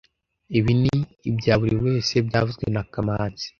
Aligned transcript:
Ibi 0.57 0.73
ni 0.81 0.97
ibya 1.29 1.53
buri 1.61 1.77
wese 1.85 2.13
byavuzwe 2.27 2.65
na 2.73 2.83
kamanzi 2.91 3.47